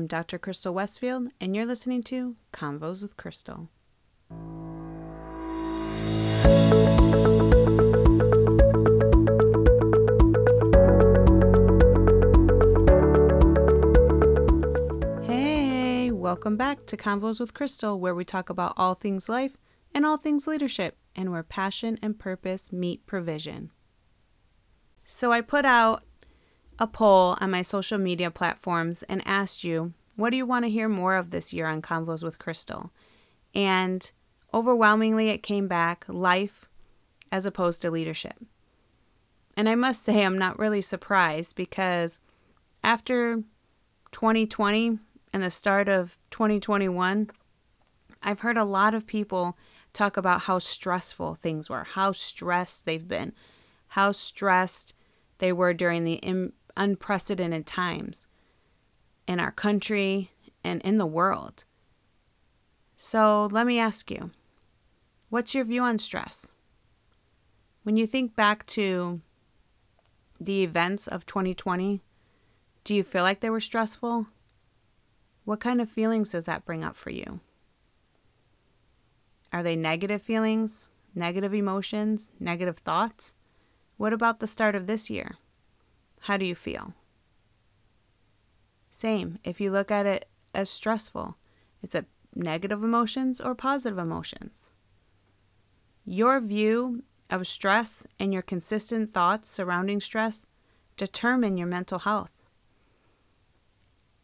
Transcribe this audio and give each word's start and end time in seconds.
I'm 0.00 0.06
Dr. 0.06 0.38
Crystal 0.38 0.72
Westfield, 0.72 1.28
and 1.42 1.54
you're 1.54 1.66
listening 1.66 2.02
to 2.04 2.34
Convos 2.54 3.02
with 3.02 3.18
Crystal. 3.18 3.68
Hey, 15.22 16.10
welcome 16.10 16.56
back 16.56 16.86
to 16.86 16.96
Convos 16.96 17.38
with 17.38 17.52
Crystal, 17.52 18.00
where 18.00 18.14
we 18.14 18.24
talk 18.24 18.48
about 18.48 18.72
all 18.78 18.94
things 18.94 19.28
life 19.28 19.58
and 19.94 20.06
all 20.06 20.16
things 20.16 20.46
leadership, 20.46 20.96
and 21.14 21.30
where 21.30 21.42
passion 21.42 21.98
and 22.00 22.18
purpose 22.18 22.72
meet 22.72 23.04
provision. 23.04 23.70
So, 25.04 25.30
I 25.30 25.42
put 25.42 25.66
out 25.66 26.04
a 26.80 26.86
poll 26.86 27.36
on 27.40 27.50
my 27.50 27.60
social 27.60 27.98
media 27.98 28.30
platforms 28.30 29.02
and 29.04 29.22
asked 29.26 29.62
you, 29.62 29.92
what 30.16 30.30
do 30.30 30.36
you 30.38 30.46
want 30.46 30.64
to 30.64 30.70
hear 30.70 30.88
more 30.88 31.14
of 31.14 31.30
this 31.30 31.52
year 31.52 31.66
on 31.66 31.82
Convos 31.82 32.24
with 32.24 32.38
Crystal? 32.38 32.90
And 33.54 34.10
overwhelmingly, 34.52 35.28
it 35.28 35.42
came 35.42 35.68
back 35.68 36.04
life 36.08 36.68
as 37.30 37.44
opposed 37.44 37.82
to 37.82 37.90
leadership. 37.90 38.34
And 39.56 39.68
I 39.68 39.74
must 39.74 40.04
say, 40.04 40.24
I'm 40.24 40.38
not 40.38 40.58
really 40.58 40.80
surprised 40.80 41.54
because 41.54 42.18
after 42.82 43.42
2020 44.12 44.98
and 45.32 45.42
the 45.42 45.50
start 45.50 45.88
of 45.88 46.18
2021, 46.30 47.30
I've 48.22 48.40
heard 48.40 48.56
a 48.56 48.64
lot 48.64 48.94
of 48.94 49.06
people 49.06 49.56
talk 49.92 50.16
about 50.16 50.42
how 50.42 50.58
stressful 50.58 51.34
things 51.34 51.68
were, 51.68 51.84
how 51.84 52.12
stressed 52.12 52.86
they've 52.86 53.06
been, 53.06 53.34
how 53.88 54.12
stressed 54.12 54.94
they 55.38 55.52
were 55.52 55.74
during 55.74 56.04
the 56.04 56.20
unprecedented 56.80 57.66
times 57.66 58.26
in 59.28 59.38
our 59.38 59.52
country 59.52 60.32
and 60.64 60.80
in 60.80 60.98
the 60.98 61.06
world. 61.06 61.64
So 62.96 63.48
let 63.52 63.66
me 63.66 63.78
ask 63.78 64.10
you 64.10 64.32
what's 65.28 65.54
your 65.54 65.64
view 65.64 65.82
on 65.82 65.98
stress? 65.98 66.52
When 67.82 67.96
you 67.96 68.06
think 68.06 68.34
back 68.34 68.66
to 68.66 69.20
the 70.40 70.64
events 70.64 71.06
of 71.06 71.26
2020, 71.26 72.02
do 72.82 72.94
you 72.94 73.02
feel 73.02 73.22
like 73.22 73.40
they 73.40 73.50
were 73.50 73.60
stressful? 73.60 74.26
What 75.44 75.60
kind 75.60 75.80
of 75.80 75.88
feelings 75.88 76.30
does 76.30 76.46
that 76.46 76.64
bring 76.64 76.82
up 76.82 76.96
for 76.96 77.10
you? 77.10 77.40
Are 79.52 79.62
they 79.62 79.76
negative 79.76 80.22
feelings, 80.22 80.88
negative 81.14 81.52
emotions, 81.52 82.30
negative 82.38 82.78
thoughts? 82.78 83.34
What 83.96 84.12
about 84.12 84.40
the 84.40 84.46
start 84.46 84.74
of 84.74 84.86
this 84.86 85.10
year? 85.10 85.36
How 86.20 86.36
do 86.36 86.44
you 86.44 86.54
feel? 86.54 86.94
Same, 88.90 89.38
if 89.44 89.60
you 89.60 89.70
look 89.70 89.90
at 89.90 90.06
it 90.06 90.28
as 90.54 90.68
stressful, 90.68 91.36
is 91.82 91.94
it 91.94 92.06
negative 92.34 92.82
emotions 92.82 93.40
or 93.40 93.54
positive 93.54 93.98
emotions? 93.98 94.70
Your 96.04 96.40
view 96.40 97.02
of 97.30 97.46
stress 97.46 98.06
and 98.18 98.32
your 98.32 98.42
consistent 98.42 99.14
thoughts 99.14 99.50
surrounding 99.50 100.00
stress 100.00 100.46
determine 100.96 101.56
your 101.56 101.68
mental 101.68 102.00
health. 102.00 102.32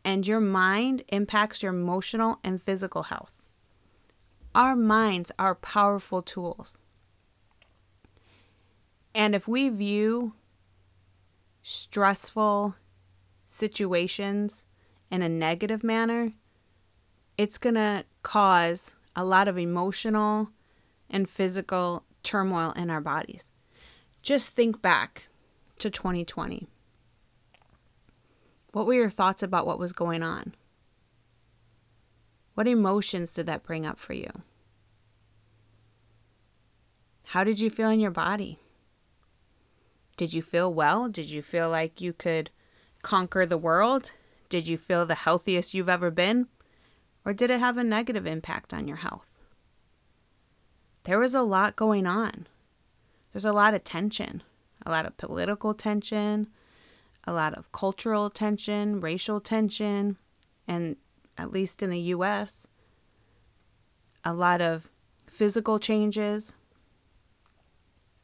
And 0.04 0.26
your 0.26 0.40
mind 0.40 1.02
impacts 1.08 1.62
your 1.62 1.72
emotional 1.72 2.38
and 2.44 2.60
physical 2.60 3.04
health. 3.04 3.34
Our 4.54 4.76
minds 4.76 5.32
are 5.38 5.54
powerful 5.54 6.22
tools. 6.22 6.78
And 9.14 9.34
if 9.34 9.48
we 9.48 9.68
view 9.68 10.34
stressful 11.68 12.76
situations 13.44 14.64
in 15.10 15.20
a 15.20 15.28
negative 15.28 15.82
manner, 15.82 16.30
it's 17.36 17.58
going 17.58 17.74
to 17.74 18.04
cause 18.22 18.94
a 19.16 19.24
lot 19.24 19.48
of 19.48 19.58
emotional 19.58 20.50
and 21.10 21.28
physical 21.28 22.04
turmoil 22.22 22.70
in 22.76 22.88
our 22.88 23.00
bodies. 23.00 23.50
Just 24.22 24.50
think 24.50 24.80
back 24.80 25.24
to 25.80 25.90
2020. 25.90 26.68
What 28.70 28.86
were 28.86 28.94
your 28.94 29.10
thoughts 29.10 29.42
about 29.42 29.66
what 29.66 29.80
was 29.80 29.92
going 29.92 30.22
on? 30.22 30.54
What 32.54 32.68
emotions 32.68 33.32
did 33.32 33.46
that 33.46 33.64
bring 33.64 33.84
up 33.84 33.98
for 33.98 34.12
you? 34.12 34.30
How 37.24 37.42
did 37.42 37.58
you 37.58 37.70
feel 37.70 37.90
in 37.90 37.98
your 37.98 38.12
body? 38.12 38.60
Did 40.16 40.32
you 40.32 40.42
feel 40.42 40.72
well? 40.72 41.08
Did 41.08 41.30
you 41.30 41.42
feel 41.42 41.68
like 41.68 42.00
you 42.00 42.12
could 42.12 42.50
conquer 43.02 43.44
the 43.44 43.58
world? 43.58 44.12
Did 44.48 44.66
you 44.66 44.78
feel 44.78 45.04
the 45.04 45.14
healthiest 45.14 45.74
you've 45.74 45.88
ever 45.88 46.10
been? 46.10 46.46
Or 47.24 47.32
did 47.32 47.50
it 47.50 47.60
have 47.60 47.76
a 47.76 47.84
negative 47.84 48.26
impact 48.26 48.72
on 48.72 48.86
your 48.88 48.98
health? 48.98 49.36
There 51.04 51.18
was 51.18 51.34
a 51.34 51.42
lot 51.42 51.76
going 51.76 52.06
on. 52.06 52.46
There's 53.32 53.44
a 53.44 53.52
lot 53.52 53.74
of 53.74 53.84
tension, 53.84 54.42
a 54.84 54.90
lot 54.90 55.06
of 55.06 55.16
political 55.18 55.74
tension, 55.74 56.48
a 57.24 57.32
lot 57.32 57.54
of 57.54 57.70
cultural 57.72 58.30
tension, 58.30 59.00
racial 59.00 59.40
tension, 59.40 60.16
and 60.66 60.96
at 61.36 61.52
least 61.52 61.82
in 61.82 61.90
the 61.90 62.00
US, 62.00 62.66
a 64.24 64.32
lot 64.32 64.60
of 64.60 64.88
physical 65.26 65.78
changes, 65.78 66.56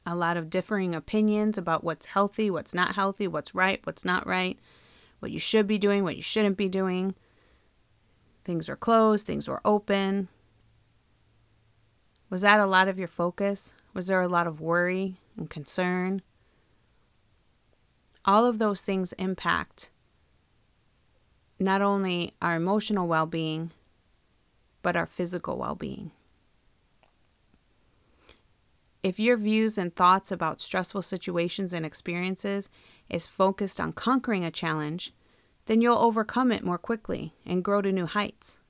a 0.04 0.14
lot 0.14 0.36
of 0.36 0.50
differing 0.50 0.94
opinions 0.94 1.56
about 1.56 1.84
what's 1.84 2.06
healthy, 2.06 2.50
what's 2.50 2.74
not 2.74 2.94
healthy, 2.94 3.28
what's 3.28 3.54
right, 3.54 3.80
what's 3.84 4.04
not 4.04 4.26
right, 4.26 4.58
what 5.20 5.30
you 5.30 5.38
should 5.38 5.66
be 5.66 5.78
doing, 5.78 6.02
what 6.02 6.16
you 6.16 6.22
shouldn't 6.22 6.56
be 6.56 6.68
doing. 6.68 7.14
Things 8.42 8.68
were 8.68 8.76
closed, 8.76 9.26
things 9.26 9.48
were 9.48 9.60
open. 9.64 10.28
Was 12.30 12.40
that 12.40 12.60
a 12.60 12.66
lot 12.66 12.88
of 12.88 12.98
your 12.98 13.08
focus? 13.08 13.74
Was 13.94 14.06
there 14.06 14.20
a 14.20 14.28
lot 14.28 14.46
of 14.46 14.60
worry 14.60 15.16
and 15.36 15.48
concern? 15.48 16.22
All 18.24 18.46
of 18.46 18.58
those 18.58 18.80
things 18.80 19.12
impact 19.14 19.90
not 21.58 21.82
only 21.82 22.32
our 22.42 22.56
emotional 22.56 23.06
well 23.06 23.26
being, 23.26 23.70
but 24.82 24.96
our 24.96 25.06
physical 25.06 25.58
well 25.58 25.74
being. 25.74 26.10
If 29.02 29.18
your 29.18 29.36
views 29.36 29.78
and 29.78 29.94
thoughts 29.94 30.30
about 30.30 30.60
stressful 30.60 31.02
situations 31.02 31.74
and 31.74 31.84
experiences 31.84 32.70
is 33.10 33.26
focused 33.26 33.80
on 33.80 33.92
conquering 33.92 34.44
a 34.44 34.50
challenge, 34.50 35.12
then 35.66 35.80
you'll 35.80 35.98
overcome 35.98 36.52
it 36.52 36.64
more 36.64 36.78
quickly 36.78 37.34
and 37.44 37.64
grow 37.64 37.82
to 37.82 37.90
new 37.92 38.06
heights. 38.06 38.60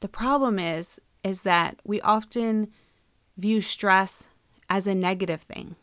The 0.00 0.08
problem 0.08 0.58
is 0.58 1.00
is 1.24 1.42
that 1.42 1.78
we 1.84 2.00
often 2.00 2.68
view 3.36 3.60
stress 3.60 4.28
as 4.68 4.86
a 4.86 4.94
negative 4.94 5.40
thing. 5.40 5.76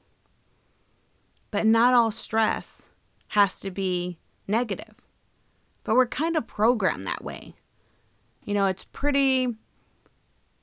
But 1.52 1.66
not 1.66 1.94
all 1.94 2.12
stress 2.12 2.92
has 3.30 3.60
to 3.62 3.72
be 3.72 4.20
negative. 4.48 5.02
But 5.84 5.96
we're 5.96 6.08
kind 6.08 6.36
of 6.36 6.48
programmed 6.48 7.08
that 7.08 7.24
way. 7.24 7.56
You 8.44 8.54
know, 8.54 8.66
it's 8.66 8.84
pretty 8.84 9.56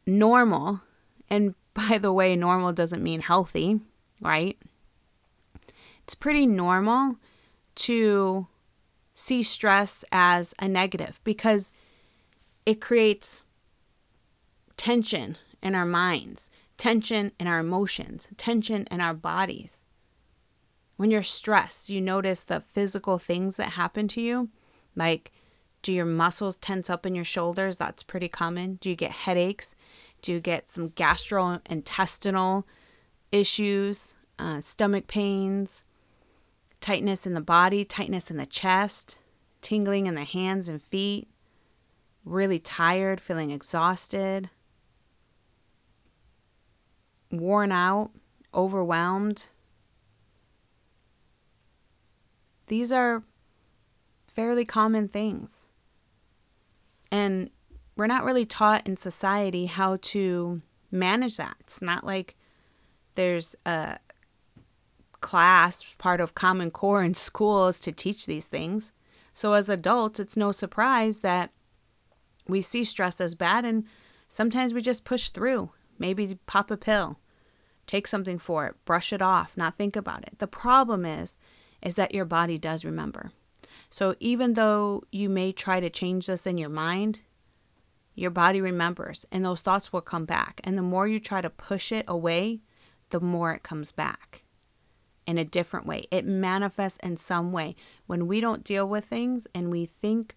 normal 0.06 0.82
and 1.28 1.54
by 1.76 1.98
the 1.98 2.12
way, 2.12 2.34
normal 2.34 2.72
doesn't 2.72 3.02
mean 3.02 3.20
healthy, 3.20 3.80
right? 4.20 4.58
It's 6.02 6.14
pretty 6.14 6.46
normal 6.46 7.16
to 7.76 8.46
see 9.12 9.42
stress 9.42 10.04
as 10.10 10.54
a 10.58 10.68
negative 10.68 11.20
because 11.24 11.72
it 12.64 12.80
creates 12.80 13.44
tension 14.76 15.36
in 15.62 15.74
our 15.74 15.86
minds, 15.86 16.48
tension 16.78 17.32
in 17.38 17.46
our 17.46 17.58
emotions, 17.58 18.28
tension 18.36 18.86
in 18.90 19.00
our 19.00 19.14
bodies. 19.14 19.82
When 20.96 21.10
you're 21.10 21.22
stressed, 21.22 21.90
you 21.90 22.00
notice 22.00 22.44
the 22.44 22.60
physical 22.60 23.18
things 23.18 23.56
that 23.56 23.70
happen 23.70 24.08
to 24.08 24.20
you, 24.20 24.48
like 24.94 25.32
do 25.82 25.92
your 25.92 26.04
muscles 26.04 26.56
tense 26.56 26.90
up 26.90 27.06
in 27.06 27.14
your 27.14 27.24
shoulders? 27.24 27.76
That's 27.76 28.02
pretty 28.02 28.28
common. 28.28 28.74
Do 28.80 28.90
you 28.90 28.96
get 28.96 29.12
headaches? 29.12 29.76
Do 30.26 30.40
get 30.40 30.66
some 30.66 30.90
gastrointestinal 30.90 32.64
issues, 33.30 34.16
uh, 34.40 34.60
stomach 34.60 35.06
pains, 35.06 35.84
tightness 36.80 37.28
in 37.28 37.34
the 37.34 37.40
body, 37.40 37.84
tightness 37.84 38.28
in 38.28 38.36
the 38.36 38.44
chest, 38.44 39.20
tingling 39.62 40.08
in 40.08 40.16
the 40.16 40.24
hands 40.24 40.68
and 40.68 40.82
feet, 40.82 41.28
really 42.24 42.58
tired, 42.58 43.20
feeling 43.20 43.52
exhausted, 43.52 44.50
worn 47.30 47.70
out, 47.70 48.10
overwhelmed? 48.52 49.48
These 52.66 52.90
are 52.90 53.22
fairly 54.26 54.64
common 54.64 55.06
things. 55.06 55.68
And 57.12 57.50
we're 57.96 58.06
not 58.06 58.24
really 58.24 58.44
taught 58.44 58.86
in 58.86 58.96
society 58.96 59.66
how 59.66 59.98
to 60.02 60.60
manage 60.90 61.38
that. 61.38 61.56
It's 61.60 61.82
not 61.82 62.04
like 62.04 62.36
there's 63.14 63.56
a 63.64 63.98
class 65.20 65.94
part 65.98 66.20
of 66.20 66.34
Common 66.34 66.70
Core 66.70 67.02
in 67.02 67.14
schools 67.28 67.80
to 67.80 67.92
teach 67.92 68.26
these 68.26 68.46
things. 68.46 68.92
So, 69.32 69.52
as 69.52 69.68
adults, 69.68 70.20
it's 70.20 70.36
no 70.36 70.52
surprise 70.52 71.20
that 71.20 71.50
we 72.48 72.60
see 72.60 72.84
stress 72.84 73.20
as 73.20 73.34
bad 73.34 73.64
and 73.64 73.84
sometimes 74.28 74.72
we 74.72 74.80
just 74.80 75.04
push 75.04 75.30
through. 75.30 75.70
Maybe 75.98 76.38
pop 76.46 76.70
a 76.70 76.76
pill, 76.76 77.18
take 77.86 78.06
something 78.06 78.38
for 78.38 78.66
it, 78.66 78.76
brush 78.84 79.12
it 79.12 79.22
off, 79.22 79.56
not 79.56 79.74
think 79.74 79.96
about 79.96 80.22
it. 80.22 80.38
The 80.38 80.46
problem 80.46 81.04
is 81.04 81.36
is 81.82 81.96
that 81.96 82.14
your 82.14 82.24
body 82.24 82.58
does 82.58 82.84
remember. 82.84 83.30
So 83.90 84.14
even 84.20 84.54
though 84.54 85.04
you 85.12 85.28
may 85.28 85.52
try 85.52 85.80
to 85.80 85.90
change 85.90 86.26
this 86.26 86.46
in 86.46 86.58
your 86.58 86.70
mind, 86.70 87.20
your 88.16 88.30
body 88.30 88.60
remembers 88.60 89.26
and 89.30 89.44
those 89.44 89.60
thoughts 89.60 89.92
will 89.92 90.00
come 90.00 90.24
back. 90.24 90.60
And 90.64 90.76
the 90.76 90.82
more 90.82 91.06
you 91.06 91.20
try 91.20 91.40
to 91.40 91.50
push 91.50 91.92
it 91.92 92.06
away, 92.08 92.62
the 93.10 93.20
more 93.20 93.52
it 93.52 93.62
comes 93.62 93.92
back 93.92 94.42
in 95.26 95.38
a 95.38 95.44
different 95.44 95.86
way. 95.86 96.06
It 96.10 96.24
manifests 96.24 96.98
in 97.02 97.18
some 97.18 97.52
way. 97.52 97.76
When 98.06 98.26
we 98.26 98.40
don't 98.40 98.64
deal 98.64 98.88
with 98.88 99.04
things 99.04 99.46
and 99.54 99.70
we 99.70 99.84
think 99.86 100.34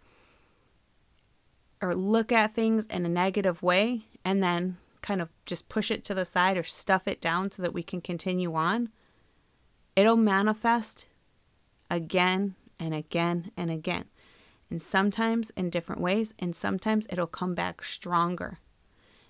or 1.81 1.95
look 1.95 2.31
at 2.31 2.51
things 2.51 2.85
in 2.87 3.05
a 3.05 3.09
negative 3.09 3.63
way 3.63 4.03
and 4.25 4.43
then 4.43 4.77
kind 5.01 5.21
of 5.21 5.29
just 5.45 5.69
push 5.69 5.89
it 5.89 6.03
to 6.03 6.13
the 6.13 6.25
side 6.25 6.57
or 6.57 6.63
stuff 6.63 7.07
it 7.07 7.21
down 7.21 7.49
so 7.49 7.63
that 7.63 7.73
we 7.73 7.81
can 7.81 8.01
continue 8.01 8.53
on, 8.53 8.89
it'll 9.95 10.17
manifest 10.17 11.07
again 11.89 12.55
and 12.77 12.93
again 12.93 13.51
and 13.55 13.71
again. 13.71 14.05
And 14.69 14.81
sometimes 14.81 15.49
in 15.51 15.69
different 15.69 16.01
ways, 16.01 16.33
and 16.37 16.55
sometimes 16.55 17.07
it'll 17.09 17.27
come 17.27 17.55
back 17.55 17.83
stronger. 17.83 18.59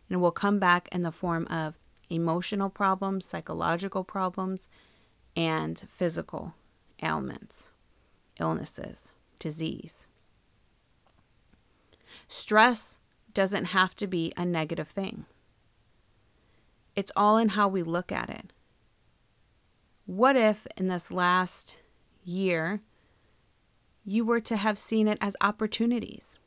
And 0.10 0.16
it 0.16 0.18
will 0.18 0.32
come 0.32 0.60
back 0.60 0.90
in 0.92 1.04
the 1.04 1.12
form 1.12 1.48
of 1.48 1.78
emotional 2.10 2.70
problems, 2.70 3.26
psychological 3.26 4.04
problems, 4.04 4.68
and 5.36 5.80
physical 5.88 6.56
ailments, 7.02 7.72
illnesses, 8.40 9.14
disease. 9.38 10.08
Stress 12.28 13.00
doesn't 13.34 13.66
have 13.66 13.96
to 13.96 14.08
be 14.08 14.34
a 14.36 14.44
negative 14.44 14.88
thing. 14.88 15.26
It's 16.96 17.12
all 17.16 17.38
in 17.38 17.50
how 17.50 17.68
we 17.68 17.84
look 17.84 18.12
at 18.12 18.30
it. 18.30 18.52
What 20.06 20.36
if 20.36 20.68
in 20.76 20.88
this 20.88 21.12
last 21.12 21.80
year 22.24 22.82
you 24.04 24.26
were 24.26 24.42
to 24.42 24.58
have 24.58 24.78
seen 24.78 25.08
it 25.08 25.18
as 25.22 25.36
opportunities? 25.42 26.38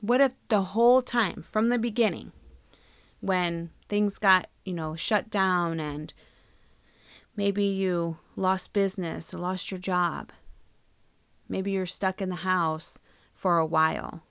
What 0.00 0.20
if 0.20 0.34
the 0.48 0.62
whole 0.62 1.02
time 1.02 1.42
from 1.42 1.68
the 1.68 1.78
beginning, 1.78 2.32
when 3.20 3.70
things 3.88 4.18
got, 4.18 4.48
you 4.64 4.74
know, 4.74 4.94
shut 4.94 5.30
down 5.30 5.80
and 5.80 6.12
maybe 7.34 7.64
you 7.64 8.18
lost 8.36 8.72
business 8.72 9.32
or 9.32 9.38
lost 9.38 9.70
your 9.70 9.80
job, 9.80 10.32
maybe 11.48 11.70
you're 11.70 11.86
stuck 11.86 12.20
in 12.20 12.28
the 12.28 12.36
house 12.36 12.98
for 13.34 13.58
a 13.58 13.66
while, 13.66 14.22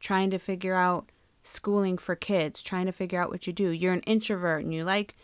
trying 0.00 0.30
to 0.30 0.38
figure 0.38 0.74
out 0.74 1.10
schooling 1.42 1.98
for 1.98 2.16
kids, 2.16 2.62
trying 2.62 2.86
to 2.86 2.92
figure 2.92 3.20
out 3.20 3.30
what 3.30 3.46
you 3.46 3.52
do. 3.52 3.70
You're 3.70 3.92
an 3.92 4.00
introvert 4.00 4.64
and 4.64 4.74
you 4.74 4.84
like 4.84 5.14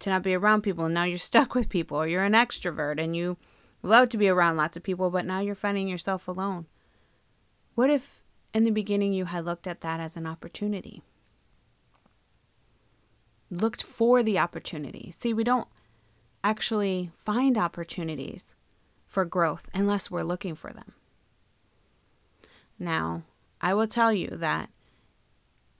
to 0.00 0.10
not 0.10 0.22
be 0.22 0.34
around 0.34 0.62
people, 0.62 0.84
and 0.84 0.94
now 0.94 1.04
you're 1.04 1.18
stuck 1.32 1.54
with 1.54 1.68
people, 1.68 1.96
or 1.96 2.06
you're 2.06 2.24
an 2.24 2.32
extrovert 2.32 3.00
and 3.00 3.16
you 3.16 3.36
love 3.82 4.08
to 4.10 4.18
be 4.18 4.28
around 4.28 4.56
lots 4.56 4.76
of 4.76 4.82
people, 4.82 5.10
but 5.10 5.26
now 5.26 5.40
you're 5.40 5.54
finding 5.54 5.88
yourself 5.88 6.28
alone. 6.28 6.66
What 7.74 7.90
if 7.90 8.22
in 8.54 8.62
the 8.62 8.70
beginning 8.70 9.12
you 9.12 9.26
had 9.26 9.44
looked 9.44 9.66
at 9.66 9.80
that 9.80 10.00
as 10.00 10.16
an 10.16 10.26
opportunity? 10.26 11.02
Looked 13.50 13.82
for 13.82 14.22
the 14.22 14.38
opportunity. 14.38 15.12
See, 15.12 15.34
we 15.34 15.44
don't 15.44 15.68
actually 16.44 17.10
find 17.14 17.58
opportunities 17.58 18.54
for 19.06 19.24
growth 19.24 19.68
unless 19.74 20.10
we're 20.10 20.22
looking 20.22 20.54
for 20.54 20.72
them. 20.72 20.92
Now, 22.78 23.22
I 23.60 23.74
will 23.74 23.86
tell 23.86 24.12
you 24.12 24.28
that 24.28 24.70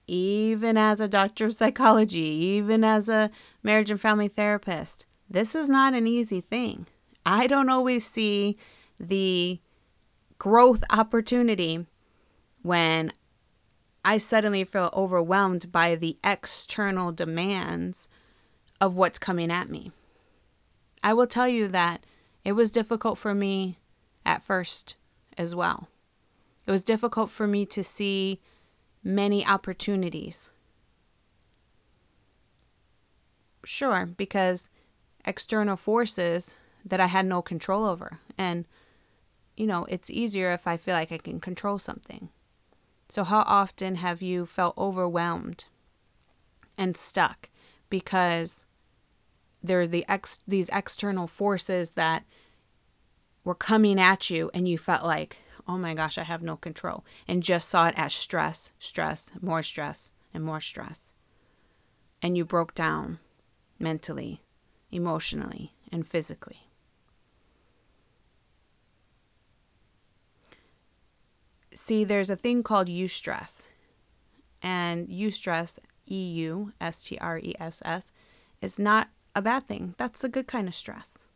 even 0.07 0.77
as 0.77 1.01
a 1.01 1.07
doctor 1.07 1.45
of 1.45 1.55
psychology, 1.55 2.19
even 2.19 2.83
as 2.83 3.09
a 3.09 3.31
marriage 3.61 3.89
and 3.89 3.99
family 3.99 4.27
therapist, 4.27 5.05
this 5.29 5.55
is 5.55 5.69
not 5.69 5.93
an 5.93 6.07
easy 6.07 6.41
thing. 6.41 6.87
I 7.25 7.47
don't 7.47 7.69
always 7.69 8.05
see 8.05 8.57
the 8.99 9.59
growth 10.37 10.83
opportunity 10.89 11.85
when 12.61 13.13
I 14.05 14.17
suddenly 14.17 14.63
feel 14.63 14.89
overwhelmed 14.93 15.71
by 15.71 15.95
the 15.95 16.17
external 16.23 17.11
demands 17.11 18.09
of 18.81 18.95
what's 18.95 19.19
coming 19.19 19.51
at 19.51 19.69
me. 19.69 19.91
I 21.01 21.13
will 21.13 21.27
tell 21.27 21.47
you 21.47 21.67
that 21.69 22.05
it 22.43 22.53
was 22.53 22.71
difficult 22.71 23.17
for 23.17 23.33
me 23.33 23.79
at 24.25 24.41
first 24.41 24.95
as 25.37 25.55
well. 25.55 25.87
It 26.65 26.71
was 26.71 26.83
difficult 26.83 27.29
for 27.29 27.47
me 27.47 27.65
to 27.67 27.83
see 27.83 28.41
many 29.03 29.45
opportunities. 29.45 30.51
Sure, 33.65 34.05
because 34.05 34.69
external 35.25 35.77
forces 35.77 36.57
that 36.85 36.99
I 36.99 37.07
had 37.07 37.25
no 37.25 37.41
control 37.41 37.85
over. 37.85 38.19
And, 38.37 38.65
you 39.55 39.65
know, 39.65 39.85
it's 39.89 40.09
easier 40.09 40.51
if 40.51 40.67
I 40.67 40.77
feel 40.77 40.95
like 40.95 41.11
I 41.11 41.17
can 41.17 41.39
control 41.39 41.79
something. 41.79 42.29
So, 43.09 43.23
how 43.23 43.43
often 43.45 43.95
have 43.95 44.21
you 44.21 44.45
felt 44.45 44.77
overwhelmed 44.77 45.65
and 46.77 46.97
stuck 46.97 47.49
because 47.89 48.65
there 49.61 49.81
are 49.81 49.87
the 49.87 50.05
ex- 50.09 50.39
these 50.47 50.69
external 50.69 51.27
forces 51.27 51.91
that 51.91 52.23
were 53.43 53.55
coming 53.55 53.99
at 53.99 54.29
you 54.29 54.49
and 54.53 54.67
you 54.67 54.77
felt 54.77 55.05
like, 55.05 55.37
oh 55.67 55.77
my 55.77 55.93
gosh, 55.93 56.17
I 56.17 56.23
have 56.23 56.43
no 56.43 56.55
control, 56.55 57.05
and 57.27 57.43
just 57.43 57.69
saw 57.69 57.87
it 57.87 57.93
as 57.97 58.13
stress, 58.13 58.71
stress, 58.79 59.31
more 59.41 59.63
stress, 59.63 60.11
and 60.33 60.43
more 60.43 60.61
stress. 60.61 61.13
And 62.21 62.35
you 62.35 62.45
broke 62.45 62.73
down 62.73 63.19
mentally, 63.79 64.41
emotionally, 64.91 65.73
and 65.91 66.05
physically. 66.05 66.67
See, 71.85 72.05
there's 72.05 72.29
a 72.29 72.37
thing 72.37 72.63
called 72.63 72.87
eustress. 72.87 73.67
And 74.61 75.09
eustress, 75.09 75.79
E 76.09 76.31
U 76.35 76.71
S 76.79 77.03
T 77.03 77.17
R 77.17 77.37
E 77.39 77.53
S 77.59 77.81
S, 77.83 78.13
is 78.61 78.79
not 78.79 79.09
a 79.35 79.41
bad 79.41 79.67
thing. 79.67 79.93
That's 79.97 80.21
the 80.21 80.29
good 80.29 80.47
kind 80.47 80.69
of 80.69 80.75
stress. 80.75 81.27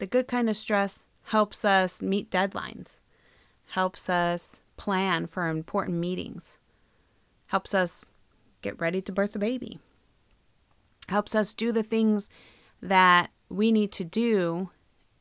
The 0.00 0.06
good 0.06 0.28
kind 0.28 0.50
of 0.50 0.56
stress 0.58 1.06
helps 1.22 1.64
us 1.64 2.02
meet 2.02 2.30
deadlines, 2.30 3.00
helps 3.68 4.10
us 4.10 4.60
plan 4.76 5.28
for 5.28 5.48
important 5.48 5.96
meetings, 5.96 6.58
helps 7.46 7.72
us 7.72 8.04
get 8.60 8.78
ready 8.78 9.00
to 9.00 9.12
birth 9.12 9.34
a 9.34 9.38
baby, 9.38 9.78
helps 11.08 11.34
us 11.34 11.54
do 11.54 11.72
the 11.72 11.82
things 11.82 12.28
that 12.82 13.30
we 13.48 13.72
need 13.72 13.92
to 13.92 14.04
do 14.04 14.68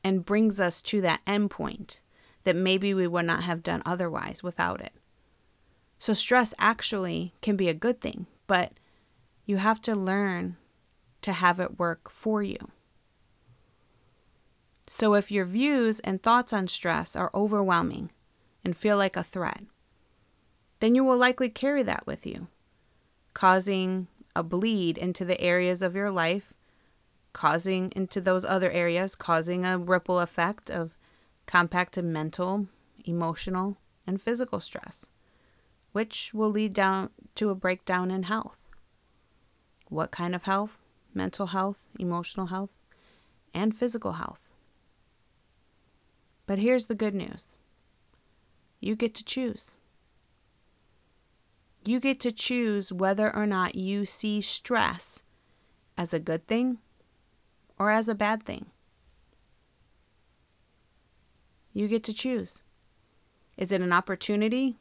and 0.04 0.26
brings 0.26 0.60
us 0.60 0.82
to 0.82 1.00
that 1.00 1.22
end 1.26 1.50
point 1.50 2.03
that 2.44 2.56
maybe 2.56 2.94
we 2.94 3.08
would 3.08 3.26
not 3.26 3.44
have 3.44 3.64
done 3.64 3.82
otherwise 3.86 4.44
without 4.44 4.82
it. 4.82 4.94
So, 5.98 6.14
stress 6.14 6.54
actually 6.60 7.34
can 7.42 7.56
be 7.56 7.70
a 7.70 7.74
good 7.74 8.02
thing, 8.02 8.28
but 8.48 8.74
you 9.46 9.58
have 9.58 9.82
to 9.84 9.96
learn 9.96 10.58
to 11.22 11.34
have 11.34 11.60
it 11.60 11.80
work 11.80 12.10
for 12.10 12.44
you. 12.44 12.58
So, 14.88 15.14
if 15.14 15.32
your 15.32 15.46
views 15.46 16.00
and 16.02 16.22
thoughts 16.22 16.52
on 16.52 16.68
stress 16.68 17.16
are 17.16 17.32
overwhelming 17.34 18.12
and 18.64 18.76
feel 18.76 18.98
like 18.98 19.16
a 19.16 19.24
threat, 19.24 19.64
then 20.80 20.96
you 20.96 21.04
will 21.04 21.18
likely 21.18 21.50
carry 21.50 21.84
that 21.84 22.06
with 22.06 22.26
you, 22.26 22.48
causing 23.34 24.08
a 24.36 24.44
bleed 24.44 24.98
into 24.98 25.24
the 25.24 25.40
areas 25.40 25.82
of 25.82 25.96
your 25.96 26.12
life, 26.12 26.54
causing 27.32 27.92
into 27.96 28.20
those 28.20 28.44
other 28.44 28.70
areas, 28.70 29.16
causing 29.16 29.64
a 29.64 29.78
ripple 29.78 30.20
effect 30.20 30.70
of 30.70 30.98
compacted 31.46 32.06
mental, 32.06 32.68
emotional, 33.06 33.78
and 34.06 34.22
physical 34.22 34.60
stress, 34.60 35.10
which 35.92 36.34
will 36.34 36.50
lead 36.50 36.74
down 36.74 37.10
to 37.36 37.50
a 37.50 37.56
breakdown 37.56 38.12
in 38.12 38.24
health. 38.24 38.70
What 39.90 40.12
kind 40.12 40.36
of 40.36 40.44
health? 40.44 40.80
Mental 41.14 41.48
health, 41.48 41.80
emotional 42.00 42.48
health, 42.48 42.72
and 43.54 43.76
physical 43.76 44.14
health. 44.14 44.50
But 46.46 46.60
here's 46.60 46.88
the 46.88 46.96
good 46.96 47.14
news 47.14 47.56
you 48.80 48.96
get 48.96 49.16
to 49.16 49.24
choose. 49.24 49.76
You 51.86 52.00
get 52.00 52.20
to 52.22 52.32
choose 52.32 52.92
whether 52.92 53.34
or 53.34 53.46
not 53.46 53.76
you 53.76 54.06
see 54.06 54.42
stress 54.42 55.24
as 55.98 56.14
a 56.14 56.20
good 56.20 56.48
thing 56.48 56.80
or 57.78 57.92
as 57.92 58.10
a 58.10 58.16
bad 58.16 58.44
thing. 58.44 58.68
You 61.74 61.88
get 61.88 62.04
to 62.06 62.14
choose. 62.14 62.62
Is 63.58 63.72
it 63.72 63.82
an 63.82 63.94
opportunity 63.94 64.78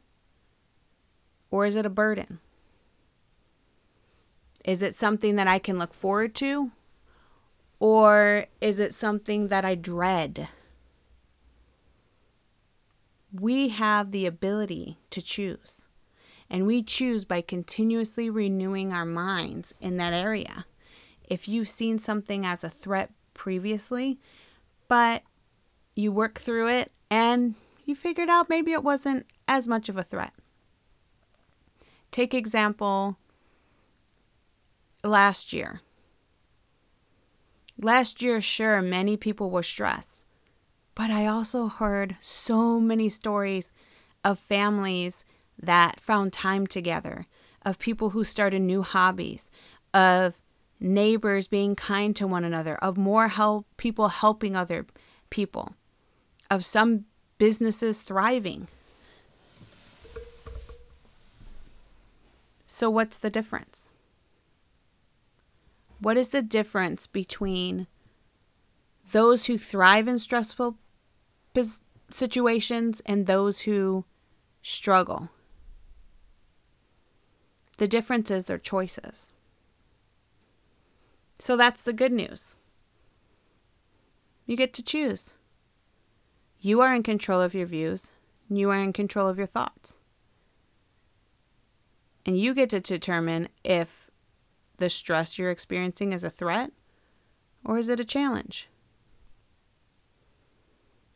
or 1.51 1.67
is 1.67 1.77
it 1.77 1.87
a 1.87 1.91
burden? 1.91 2.41
Is 4.65 4.83
it 4.83 4.95
something 4.95 5.37
that 5.37 5.49
I 5.49 5.59
can 5.59 5.79
look 5.79 5.93
forward 5.93 6.35
to 6.37 6.71
or 7.79 8.47
is 8.61 8.79
it 8.79 8.95
something 8.95 9.49
that 9.49 9.65
I 9.65 9.75
dread? 9.75 10.49
we 13.33 13.69
have 13.69 14.11
the 14.11 14.27
ability 14.27 14.99
to 15.11 15.23
choose. 15.23 15.87
And 16.51 16.67
we 16.67 16.83
choose 16.83 17.25
by 17.25 17.41
continuously 17.41 18.29
renewing 18.29 18.93
our 18.93 19.07
minds 19.07 19.75
in 19.81 19.97
that 19.97 20.13
area. 20.13 20.67
If 21.27 21.49
you've 21.49 21.69
seen 21.69 21.99
something 21.99 22.45
as 22.45 22.63
a 22.63 22.69
threat 22.69 23.11
previously, 23.33 24.19
but 24.87 25.23
you 25.95 26.13
work 26.13 26.39
through 26.39 26.69
it 26.69 26.93
and 27.11 27.55
you 27.85 27.95
figured 27.95 28.29
out 28.29 28.49
maybe 28.49 28.73
it 28.73 28.85
wasn't 28.85 29.27
as 29.49 29.69
much 29.69 29.89
of 29.89 29.97
a 29.97 30.03
threat. 30.03 30.33
Take 32.11 32.35
example 32.35 33.17
last 35.03 35.53
year. 35.53 35.81
Last 37.79 38.23
year, 38.23 38.41
sure, 38.41 38.81
many 38.81 39.17
people 39.17 39.51
were 39.51 39.63
stressed, 39.63 40.25
but 40.95 41.11
I 41.11 41.27
also 41.27 41.69
heard 41.69 42.17
so 42.21 42.79
many 42.79 43.09
stories 43.09 43.73
of 44.25 44.39
families 44.39 45.25
that 45.61 45.99
found 45.99 46.33
time 46.33 46.67
together, 46.67 47.27
of 47.63 47.79
people 47.79 48.11
who 48.11 48.25
started 48.25 48.61
new 48.61 48.83
hobbies, 48.83 49.51
of 49.93 50.41
neighbors 50.79 51.49
being 51.49 51.75
kind 51.75 52.15
to 52.17 52.27
one 52.27 52.45
another, 52.45 52.77
of 52.77 52.97
more 52.97 53.29
help 53.29 53.67
people 53.77 54.09
helping 54.09 54.55
other 54.55 54.87
people, 55.31 55.75
of 56.53 56.67
some 56.67 57.07
businesses 57.39 58.03
thriving. 58.03 58.69
So, 62.67 62.91
what's 62.91 63.17
the 63.17 63.31
difference? 63.31 63.91
What 65.99 66.19
is 66.19 66.29
the 66.29 66.43
difference 66.43 67.07
between 67.07 67.87
those 69.13 69.47
who 69.47 69.57
thrive 69.57 70.07
in 70.07 70.19
stressful 70.19 70.77
situations 72.11 73.01
and 73.07 73.27
those 73.27 73.63
who 73.63 74.05
struggle? 74.61 75.31
The 77.79 77.89
difference 77.89 78.31
is 78.31 78.45
their 78.45 78.59
choices. 78.59 79.31
So 81.39 81.57
that's 81.57 81.81
the 81.81 81.95
good 81.95 82.13
news. 82.13 82.55
You 84.45 84.57
get 84.57 84.75
to 84.75 84.83
choose. 84.83 85.35
You 86.65 86.81
are 86.81 86.95
in 86.95 87.03
control 87.03 87.41
of 87.41 87.55
your 87.55 87.67
views, 87.67 88.13
you 88.49 88.71
are 88.71 88.79
in 88.79 88.93
control 88.93 89.27
of 89.27 89.37
your 89.37 89.49
thoughts. 89.49 89.99
And 92.25 92.39
you 92.39 92.55
get 92.55 92.71
to 92.71 92.81
determine 92.81 93.49
if 93.65 94.13
the 94.79 94.89
stress 94.89 95.41
you're 95.41 95.51
experiencing 95.51 96.13
is 96.13 96.23
a 96.23 96.31
threat 96.31 96.71
or 97.65 97.79
is 97.79 97.89
it 97.89 97.99
a 97.99 98.05
challenge? 98.05 98.69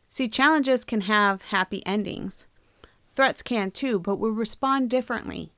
See, 0.09 0.27
challenges 0.27 0.83
can 0.83 1.01
have 1.01 1.43
happy 1.43 1.81
endings. 1.85 2.45
Threats 3.07 3.41
can 3.41 3.71
too, 3.71 3.99
but 3.99 4.17
we 4.17 4.29
respond 4.29 4.89
differently 4.89 5.53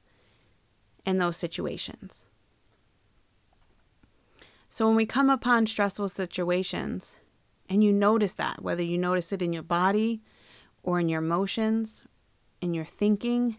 in 1.03 1.17
those 1.17 1.35
situations. 1.35 2.27
So 4.69 4.85
when 4.85 4.95
we 4.95 5.07
come 5.07 5.31
upon 5.31 5.65
stressful 5.65 6.09
situations, 6.09 7.17
and 7.69 7.83
you 7.83 7.93
notice 7.93 8.33
that, 8.33 8.63
whether 8.63 8.81
you 8.81 8.97
notice 8.97 9.31
it 9.31 9.43
in 9.43 9.53
your 9.53 9.63
body 9.63 10.21
or 10.81 10.99
in 10.99 11.07
your 11.07 11.21
emotions, 11.21 12.03
in 12.59 12.73
your 12.73 12.83
thinking, 12.83 13.57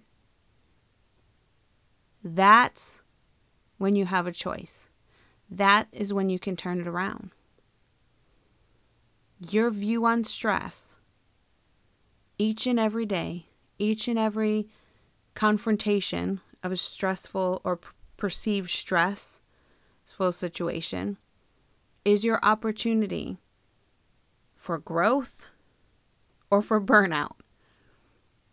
that's 2.22 3.02
when 3.78 3.94
you 3.94 4.06
have 4.06 4.26
a 4.26 4.32
choice. 4.32 4.88
That 5.48 5.86
is 5.92 6.12
when 6.12 6.28
you 6.28 6.38
can 6.38 6.56
turn 6.56 6.80
it 6.80 6.88
around. 6.88 7.30
Your 9.38 9.70
view 9.70 10.04
on 10.04 10.24
stress, 10.24 10.96
each 12.36 12.66
and 12.66 12.78
every 12.78 13.06
day, 13.06 13.46
each 13.78 14.08
and 14.08 14.18
every 14.18 14.68
confrontation 15.34 16.40
of 16.62 16.72
a 16.72 16.76
stressful 16.76 17.62
or 17.64 17.80
perceived 18.16 18.70
stressful 18.70 20.32
situation 20.32 21.16
is 22.04 22.24
your 22.24 22.38
opportunity 22.44 23.38
for 24.60 24.78
growth 24.78 25.46
or 26.50 26.60
for 26.60 26.80
burnout. 26.80 27.36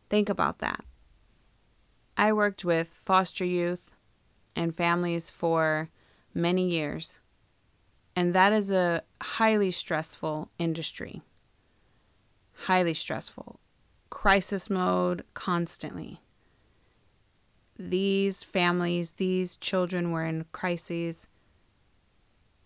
Think 0.10 0.30
about 0.30 0.60
that. 0.60 0.86
I 2.16 2.32
worked 2.32 2.64
with 2.64 2.88
foster 2.88 3.46
youth 3.46 3.94
and 4.56 4.74
families 4.74 5.30
for 5.30 5.90
many 6.34 6.68
years, 6.70 7.20
and 8.16 8.34
that 8.34 8.54
is 8.54 8.72
a 8.72 9.04
highly 9.22 9.70
stressful 9.70 10.50
industry. 10.58 11.22
Highly 12.62 12.94
stressful. 12.94 13.60
Crisis 14.10 14.70
mode 14.70 15.26
constantly 15.34 16.22
these 17.80 18.44
families, 18.44 19.14
these 19.14 19.56
children 19.56 20.12
were 20.12 20.26
in 20.26 20.46
crises 20.52 21.28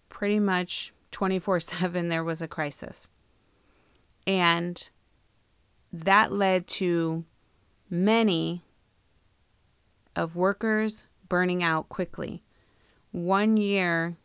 pretty 0.09 0.39
much 0.39 0.93
24 1.11 1.59
7. 1.59 2.09
There 2.09 2.23
was 2.23 2.41
a 2.41 2.47
crisis. 2.47 3.09
And 4.25 4.89
that 5.91 6.31
led 6.31 6.67
to 6.67 7.25
many 7.89 8.63
of 10.15 10.35
workers 10.35 11.05
burning 11.27 11.63
out 11.63 11.89
quickly. 11.89 12.43
One 13.11 13.57
year 13.57 14.17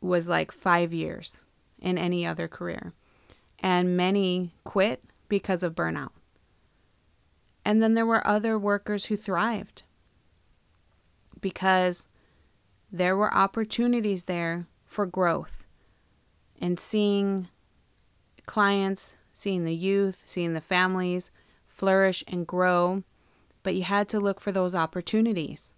was 0.00 0.28
like 0.28 0.52
five 0.52 0.92
years 0.92 1.44
in 1.78 1.98
any 1.98 2.26
other 2.26 2.48
career. 2.48 2.92
And 3.58 3.96
many 3.96 4.54
quit 4.64 5.02
because 5.28 5.62
of 5.62 5.74
burnout. 5.74 6.10
And 7.64 7.82
then 7.82 7.92
there 7.92 8.06
were 8.06 8.26
other 8.26 8.58
workers 8.58 9.06
who 9.06 9.16
thrived 9.16 9.84
because 11.40 12.08
there 12.90 13.16
were 13.16 13.32
opportunities 13.32 14.24
there 14.24 14.66
for 14.84 15.06
growth 15.06 15.66
and 16.60 16.78
seeing 16.78 17.48
clients, 18.46 19.16
seeing 19.32 19.64
the 19.64 19.74
youth, 19.74 20.22
seeing 20.26 20.54
the 20.54 20.60
families 20.60 21.30
flourish 21.66 22.22
and 22.28 22.46
grow. 22.46 23.02
But 23.62 23.74
you 23.74 23.82
had 23.84 24.08
to 24.10 24.20
look 24.20 24.40
for 24.40 24.52
those 24.52 24.74
opportunities. 24.74 25.74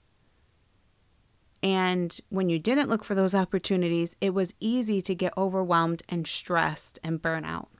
And 1.62 2.18
when 2.28 2.50
you 2.50 2.58
didn't 2.58 2.90
look 2.90 3.04
for 3.04 3.14
those 3.14 3.34
opportunities, 3.34 4.16
it 4.20 4.34
was 4.34 4.54
easy 4.60 5.00
to 5.00 5.14
get 5.14 5.32
overwhelmed 5.36 6.02
and 6.08 6.26
stressed 6.26 6.98
and 7.02 7.22
burn 7.22 7.44
out. 7.44 7.70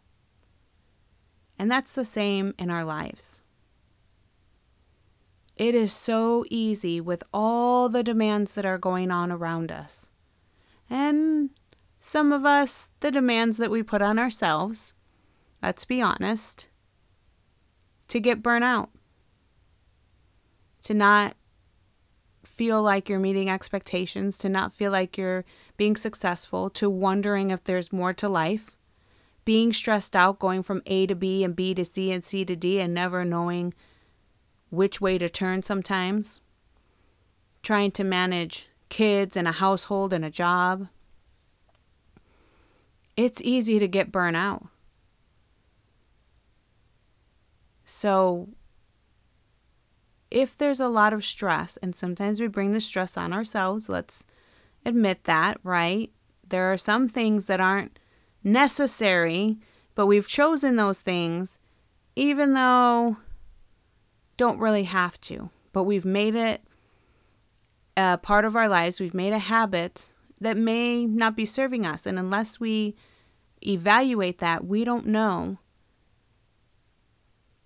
And 1.59 1.71
that's 1.71 1.93
the 1.93 2.05
same 2.05 2.55
in 2.59 2.71
our 2.71 2.85
lives. 2.85 3.43
It 5.57 5.75
is 5.75 5.93
so 5.93 6.45
easy 6.51 7.01
with 7.01 7.23
all 7.33 7.89
the 7.89 8.03
demands 8.03 8.55
that 8.55 8.67
are 8.67 8.79
going 8.79 9.11
on 9.11 9.31
around 9.31 9.71
us. 9.71 10.11
And 10.91 11.51
some 12.05 12.33
of 12.33 12.45
us, 12.45 12.91
the 13.01 13.11
demands 13.11 13.57
that 13.57 13.71
we 13.71 13.83
put 13.83 14.03
on 14.03 14.19
ourselves, 14.19 14.93
let's 15.63 15.87
be 15.87 16.03
honest, 16.03 16.69
to 18.09 18.21
get 18.21 18.43
burnt 18.43 18.63
out, 18.63 18.91
to 20.83 20.93
not 20.93 21.35
feel 22.45 22.83
like 22.83 23.09
you're 23.09 23.19
meeting 23.19 23.49
expectations, 23.49 24.37
to 24.37 24.51
not 24.51 24.71
feel 24.71 24.93
like 24.93 25.17
you're 25.17 25.47
being 25.79 25.97
successful, 25.97 26.69
to 26.69 26.91
wondering 26.91 27.51
if 27.51 27.65
there's 27.65 27.91
more 27.91 28.13
to 28.13 28.29
life, 28.29 28.77
being 29.47 29.73
stressed 29.73 30.15
out, 30.15 30.39
going 30.39 30.63
from 30.63 30.83
A 30.85 31.07
to 31.07 31.15
B 31.15 31.43
and 31.43 31.57
B 31.57 31.73
to 31.73 31.87
C 31.87 32.13
and 32.13 32.23
C 32.23 32.45
to 32.45 32.55
D, 32.55 32.81
and 32.81 32.93
never 32.93 33.25
knowing 33.25 33.73
which 34.69 35.01
way 35.01 35.17
to 35.17 35.29
turn 35.31 35.63
sometimes, 35.63 36.43
trying 37.63 37.93
to 37.93 38.05
manage 38.05 38.69
kids 38.91 39.39
and 39.39 39.49
a 39.49 39.53
household 39.53 40.13
and 40.13 40.25
a 40.25 40.31
job. 40.31 40.89
It's 43.25 43.41
easy 43.41 43.79
to 43.79 43.89
get 43.89 44.13
burnt 44.13 44.37
out. 44.37 44.67
So, 47.87 48.51
if 50.31 50.59
there's 50.59 50.79
a 50.79 50.89
lot 50.89 51.15
of 51.15 51.25
stress, 51.25 51.79
and 51.79 51.97
sometimes 51.97 52.39
we 52.39 52.49
bring 52.49 52.73
the 52.73 52.83
stress 52.83 53.17
on 53.17 53.33
ourselves, 53.33 53.89
let's 53.89 54.27
admit 54.85 55.25
that, 55.25 55.57
right? 55.63 56.13
There 56.47 56.71
are 56.71 56.77
some 56.77 57.09
things 57.09 57.47
that 57.47 57.63
aren't 57.63 57.99
necessary, 58.43 59.57
but 59.95 60.05
we've 60.05 60.29
chosen 60.29 60.77
those 60.77 61.01
things, 61.01 61.59
even 62.17 62.53
though 62.53 63.17
don't 64.37 64.59
really 64.59 64.85
have 64.85 65.19
to, 65.23 65.49
but 65.73 65.85
we've 65.85 66.05
made 66.05 66.35
it 66.35 66.61
a 67.97 68.19
part 68.19 68.45
of 68.45 68.55
our 68.55 68.69
lives. 68.69 69.01
We've 69.01 69.15
made 69.15 69.33
a 69.33 69.39
habit 69.39 70.13
that 70.43 70.59
may 70.59 71.07
not 71.07 71.35
be 71.35 71.47
serving 71.47 71.87
us. 71.87 72.05
And 72.05 72.19
unless 72.19 72.61
we 72.61 72.95
evaluate 73.67 74.39
that, 74.39 74.65
we 74.65 74.85
don't 74.85 75.07
know 75.07 75.59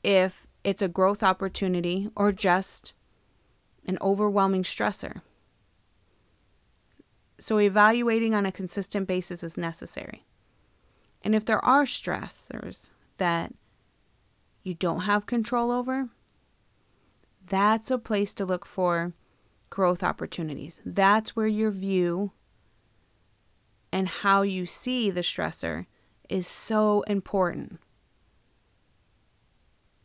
if 0.03 0.47
it's 0.65 0.83
a 0.83 0.89
growth 0.89 1.23
opportunity 1.23 2.09
or 2.17 2.33
just 2.33 2.93
an 3.87 3.99
overwhelming 4.01 4.63
stressor. 4.63 5.23
So, 7.41 7.61
evaluating 7.61 8.35
on 8.35 8.47
a 8.47 8.53
consistent 8.53 9.07
basis 9.07 9.45
is 9.45 9.57
necessary. 9.57 10.25
And 11.23 11.35
if 11.35 11.45
there 11.45 11.65
are 11.65 11.85
stressors 11.85 12.91
that 13.17 13.53
you 14.63 14.75
don't 14.75 15.01
have 15.01 15.27
control 15.27 15.71
over, 15.71 16.09
that's 17.47 17.91
a 17.91 17.99
place 17.99 18.35
to 18.35 18.45
look 18.45 18.67
for 18.67 19.15
growth 19.71 20.03
opportunities. 20.03 20.81
That's 20.85 21.37
where 21.37 21.47
your 21.47 21.71
view 21.71 22.33
and 23.93 24.09
how 24.09 24.43
you 24.43 24.67
see 24.67 25.11
the 25.11 25.21
stressor 25.21 25.87
is 26.29 26.47
so 26.47 27.03
important. 27.03 27.81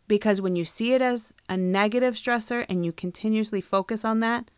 Because 0.07 0.41
when 0.41 0.55
you 0.55 0.65
see 0.65 0.93
it 0.93 1.01
as 1.01 1.33
a 1.49 1.57
negative 1.57 2.15
stressor 2.15 2.65
and 2.69 2.85
you 2.85 2.91
continuously 2.91 3.61
focus 3.61 4.03
on 4.05 4.19
that, 4.19 4.51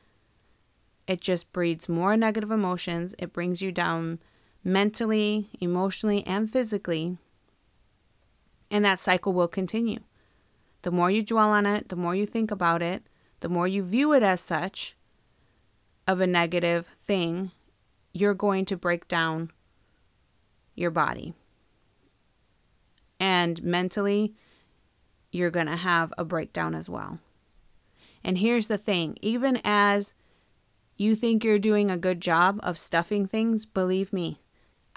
it 1.08 1.22
just 1.22 1.52
breeds 1.54 1.88
more 1.88 2.18
negative 2.18 2.52
emotions. 2.52 3.14
It 3.20 3.32
brings 3.32 3.62
you 3.62 3.72
down 3.72 4.20
mentally, 4.64 5.50
emotionally, 5.62 6.26
and 6.26 6.50
physically. 6.50 7.18
And 8.72 8.84
that 8.84 9.00
cycle 9.00 9.34
will 9.34 9.48
continue. 9.48 10.00
The 10.82 10.92
more 10.92 11.12
you 11.12 11.24
dwell 11.24 11.50
on 11.50 11.66
it, 11.66 11.90
the 11.90 11.96
more 11.96 12.16
you 12.16 12.26
think 12.26 12.52
about 12.52 12.82
it, 12.82 13.04
the 13.40 13.50
more 13.50 13.68
you 13.68 13.84
view 13.84 14.14
it 14.14 14.24
as 14.24 14.42
such 14.42 14.96
of 16.08 16.20
a 16.20 16.28
negative 16.28 16.88
thing, 17.00 17.52
you're 18.16 18.34
going 18.34 18.64
to 18.64 18.78
break 18.78 19.10
down 19.10 19.52
your 20.74 20.90
body. 20.90 21.34
And 23.20 23.62
mentally, 23.62 24.34
you're 25.34 25.52
going 25.52 25.66
to 25.66 25.76
have 25.76 26.14
a 26.18 26.24
breakdown 26.24 26.76
as 26.76 26.90
well. 26.90 27.20
And 28.24 28.38
here's 28.38 28.68
the 28.68 28.78
thing 28.78 29.18
even 29.22 29.60
as 29.66 30.14
you 30.96 31.14
think 31.14 31.44
you're 31.44 31.60
doing 31.60 31.92
a 31.92 31.98
good 31.98 32.22
job 32.22 32.58
of 32.64 32.80
stuffing 32.80 33.26
things, 33.28 33.66
believe 33.66 34.14
me, 34.14 34.40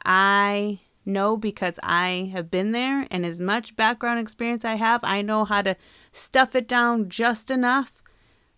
I 0.05 0.79
know 1.05 1.37
because 1.37 1.81
I 1.83 2.31
have 2.33 2.53
been 2.53 2.71
there, 2.71 3.05
and 3.11 3.27
as 3.27 3.41
much 3.41 3.75
background 3.75 4.21
experience 4.21 4.65
I 4.65 4.77
have, 4.77 5.01
I 5.03 5.23
know 5.23 5.45
how 5.45 5.63
to 5.63 5.75
stuff 6.13 6.55
it 6.55 6.69
down 6.69 7.09
just 7.09 7.51
enough 7.51 8.01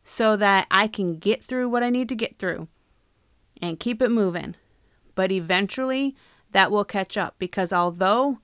so 0.05 0.37
that 0.37 0.67
I 0.71 0.87
can 0.87 1.19
get 1.19 1.43
through 1.43 1.71
what 1.71 1.83
I 1.83 1.89
need 1.89 2.11
to 2.11 2.15
get 2.15 2.39
through 2.39 2.69
and 3.61 3.81
keep 3.81 4.03
it 4.03 4.11
moving. 4.11 4.57
But 5.15 5.33
eventually, 5.33 6.17
that 6.53 6.71
will 6.71 6.85
catch 6.85 7.17
up 7.17 7.37
because 7.39 7.73
although 7.73 8.39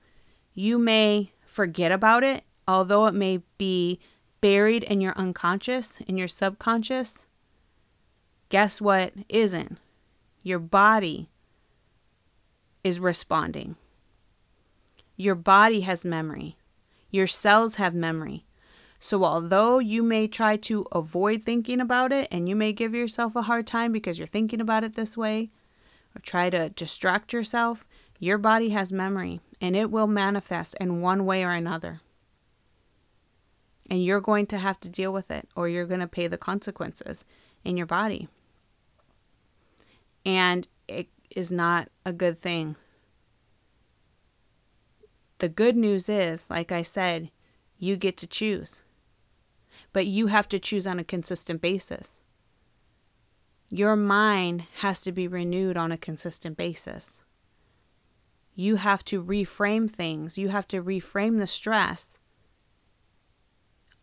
you 0.53 0.79
may 0.79 1.31
forget 1.45 1.91
about 1.91 2.23
it, 2.23 2.43
although 2.67 3.05
it 3.05 3.13
may 3.13 3.41
be 3.57 3.99
buried 4.41 4.83
in 4.83 5.01
your 5.01 5.13
unconscious, 5.17 5.99
in 6.01 6.17
your 6.17 6.27
subconscious, 6.27 7.25
guess 8.49 8.81
what 8.81 9.13
isn't? 9.29 9.77
Your 10.43 10.59
body 10.59 11.29
is 12.83 12.99
responding. 12.99 13.75
Your 15.15 15.35
body 15.35 15.81
has 15.81 16.05
memory. 16.05 16.57
Your 17.11 17.27
cells 17.27 17.75
have 17.75 17.93
memory. 17.93 18.46
So, 18.99 19.23
although 19.23 19.79
you 19.79 20.01
may 20.01 20.27
try 20.27 20.57
to 20.57 20.85
avoid 20.91 21.43
thinking 21.43 21.79
about 21.79 22.11
it 22.11 22.27
and 22.31 22.49
you 22.49 22.55
may 22.55 22.73
give 22.73 22.95
yourself 22.95 23.35
a 23.35 23.43
hard 23.43 23.67
time 23.67 23.91
because 23.91 24.17
you're 24.17 24.27
thinking 24.27 24.59
about 24.59 24.83
it 24.83 24.95
this 24.95 25.15
way, 25.15 25.51
or 26.15 26.21
try 26.21 26.49
to 26.49 26.69
distract 26.69 27.31
yourself, 27.31 27.85
your 28.19 28.37
body 28.37 28.69
has 28.69 28.91
memory 28.91 29.39
and 29.61 29.75
it 29.75 29.91
will 29.91 30.07
manifest 30.07 30.75
in 30.79 31.01
one 31.01 31.25
way 31.25 31.43
or 31.43 31.51
another. 31.51 32.01
And 33.89 34.03
you're 34.03 34.21
going 34.21 34.47
to 34.47 34.57
have 34.57 34.79
to 34.81 34.89
deal 34.89 35.13
with 35.13 35.31
it 35.31 35.47
or 35.55 35.69
you're 35.69 35.85
going 35.85 36.01
to 36.01 36.07
pay 36.07 36.27
the 36.27 36.37
consequences 36.37 37.23
in 37.63 37.77
your 37.77 37.85
body. 37.85 38.27
And 40.25 40.67
it 40.87 41.07
is 41.35 41.51
not 41.51 41.89
a 42.05 42.11
good 42.11 42.37
thing. 42.37 42.75
The 45.37 45.49
good 45.49 45.77
news 45.77 46.09
is, 46.09 46.49
like 46.49 46.71
I 46.71 46.81
said, 46.81 47.31
you 47.77 47.95
get 47.95 48.17
to 48.17 48.27
choose. 48.27 48.81
But 49.93 50.07
you 50.07 50.27
have 50.27 50.47
to 50.49 50.59
choose 50.59 50.87
on 50.87 50.99
a 50.99 51.03
consistent 51.03 51.61
basis. 51.61 52.21
Your 53.69 53.95
mind 53.95 54.65
has 54.77 55.01
to 55.01 55.11
be 55.11 55.27
renewed 55.27 55.77
on 55.77 55.91
a 55.91 55.97
consistent 55.97 56.57
basis. 56.57 57.23
You 58.55 58.77
have 58.77 59.03
to 59.05 59.23
reframe 59.23 59.89
things. 59.89 60.37
You 60.37 60.49
have 60.49 60.67
to 60.69 60.81
reframe 60.81 61.37
the 61.37 61.47
stress 61.47 62.19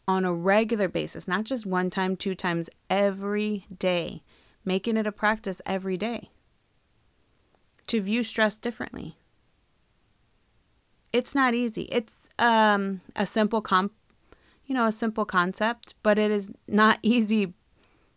on 0.07 0.25
a 0.25 0.35
regular 0.35 0.89
basis, 0.89 1.27
not 1.27 1.45
just 1.45 1.65
one 1.65 1.91
time, 1.91 2.17
two 2.17 2.35
times, 2.35 2.69
every 2.91 3.67
day, 3.77 4.23
making 4.65 4.97
it 4.97 5.07
a 5.07 5.13
practice 5.13 5.63
every 5.65 5.97
day 5.97 6.31
to 7.87 8.01
view 8.01 8.23
stress 8.23 8.59
differently. 8.59 9.17
It's 11.13 11.35
not 11.35 11.55
easy. 11.55 11.83
It's 11.93 12.29
um, 12.39 13.01
a 13.15 13.25
simple 13.25 13.61
comp, 13.61 13.93
you 14.67 14.75
know, 14.75 14.87
a 14.87 14.93
simple 14.93 15.25
concept, 15.25 15.95
but 16.03 16.19
it 16.19 16.31
is 16.31 16.51
not 16.67 16.99
easy 17.03 17.55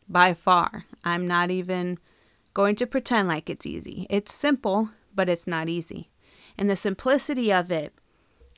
by 0.07 0.33
far. 0.33 0.85
I'm 1.03 1.27
not 1.27 1.51
even 1.51 1.99
going 2.53 2.75
to 2.77 2.87
pretend 2.87 3.27
like 3.27 3.49
it's 3.49 3.65
easy. 3.65 4.07
It's 4.09 4.33
simple, 4.33 4.89
but 5.13 5.29
it's 5.29 5.47
not 5.47 5.69
easy. 5.69 6.09
And 6.57 6.69
the 6.69 6.75
simplicity 6.75 7.51
of 7.51 7.69
it 7.69 7.93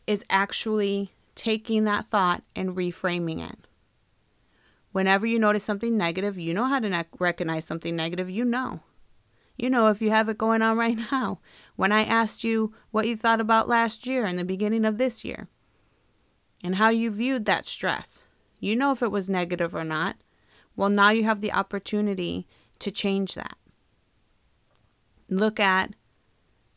is 0.08 0.26
actually 0.30 1.12
taking 1.36 1.84
that 1.84 2.06
thought 2.06 2.44
and 2.56 2.76
reframing 2.76 3.48
it. 3.48 3.58
Whenever 4.92 5.26
you 5.26 5.38
notice 5.38 5.64
something 5.64 5.98
negative, 5.98 6.38
you 6.38 6.54
know 6.54 6.66
how 6.66 6.80
to 6.80 6.90
ne- 6.90 7.04
recognize 7.20 7.66
something 7.66 7.96
negative, 7.96 8.30
you 8.30 8.44
know. 8.44 8.82
You 9.56 9.70
know 9.70 9.90
if 9.90 10.02
you 10.02 10.10
have 10.10 10.30
it 10.30 10.38
going 10.38 10.62
on 10.62 10.78
right 10.78 10.98
now. 11.12 11.40
When 11.76 11.92
I 11.92 12.04
asked 12.04 12.44
you 12.44 12.74
what 12.92 13.08
you 13.08 13.16
thought 13.16 13.42
about 13.42 13.68
last 13.68 14.08
year 14.08 14.26
and 14.26 14.40
the 14.40 14.44
beginning 14.44 14.86
of 14.86 14.98
this 14.98 15.24
year 15.24 15.48
and 16.64 16.76
how 16.76 16.90
you 16.90 17.12
viewed 17.12 17.46
that 17.46 17.68
stress, 17.68 18.28
you 18.60 18.76
know 18.76 18.92
if 18.92 19.02
it 19.02 19.12
was 19.12 19.30
negative 19.30 19.74
or 19.76 19.84
not. 19.84 20.18
Well, 20.76 20.90
now 20.90 21.10
you 21.12 21.24
have 21.24 21.42
the 21.42 21.54
opportunity 21.54 22.48
to 22.80 22.92
change 22.92 23.36
that. 23.36 23.58
Look 25.30 25.60
at 25.60 25.94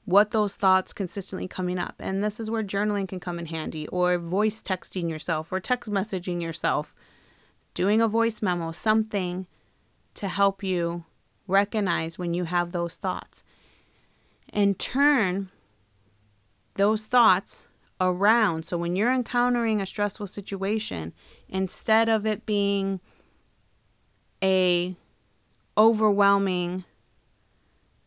what 0.05 0.33
those 0.33 0.57
thoughts 0.57 0.93
consistently 0.93 1.47
coming 1.47 1.79
up. 1.79 1.95
And 1.99 2.23
this 2.23 2.41
is 2.41 2.51
where 2.51 2.65
journaling 2.65 3.09
can 3.09 3.21
come 3.21 3.39
in 3.39 3.47
handy, 3.47 3.87
or 3.89 4.19
voice 4.19 4.63
texting 4.63 5.09
yourself, 5.09 5.53
or 5.53 5.61
text 5.61 5.91
messaging 5.91 6.43
yourself, 6.43 6.95
doing 7.75 8.01
a 8.01 8.09
voice 8.09 8.43
memo, 8.43 8.73
something 8.73 9.47
to 10.15 10.29
help 10.29 10.63
you 10.63 11.05
recognize 11.47 12.19
when 12.19 12.35
you 12.35 12.45
have 12.45 12.73
those 12.73 12.97
thoughts. 12.97 13.45
And 14.53 14.79
turn 14.79 15.51
those 16.75 17.07
thoughts 17.07 17.69
around. 18.03 18.65
So 18.65 18.77
when 18.77 18.97
you're 18.97 19.13
encountering 19.13 19.81
a 19.81 19.87
stressful 19.87 20.27
situation, 20.27 21.13
instead 21.49 22.09
of 22.09 22.27
it 22.27 22.45
being 22.45 23.01
a 24.43 24.97
overwhelming 25.79 26.85